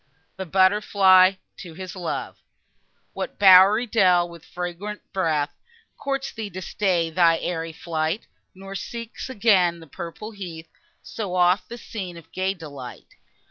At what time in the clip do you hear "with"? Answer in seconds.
4.27-4.43